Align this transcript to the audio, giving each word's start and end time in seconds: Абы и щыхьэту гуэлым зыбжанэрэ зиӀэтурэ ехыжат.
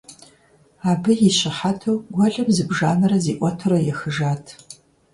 Абы 0.89 1.11
и 1.27 1.31
щыхьэту 1.37 2.03
гуэлым 2.13 2.47
зыбжанэрэ 2.55 3.17
зиӀэтурэ 3.23 3.79
ехыжат. 3.93 4.45